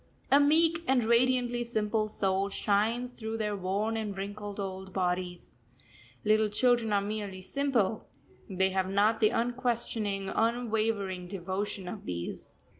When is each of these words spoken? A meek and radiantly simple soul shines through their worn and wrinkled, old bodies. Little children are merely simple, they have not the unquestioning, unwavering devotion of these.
A 0.31 0.39
meek 0.39 0.81
and 0.87 1.03
radiantly 1.03 1.63
simple 1.63 2.07
soul 2.07 2.49
shines 2.49 3.11
through 3.11 3.37
their 3.37 3.55
worn 3.55 3.95
and 3.95 4.17
wrinkled, 4.17 4.59
old 4.59 4.91
bodies. 4.93 5.57
Little 6.25 6.49
children 6.49 6.91
are 6.91 7.01
merely 7.01 7.41
simple, 7.41 8.07
they 8.49 8.71
have 8.71 8.89
not 8.89 9.19
the 9.19 9.29
unquestioning, 9.29 10.29
unwavering 10.33 11.27
devotion 11.27 11.87
of 11.87 12.05
these. 12.05 12.51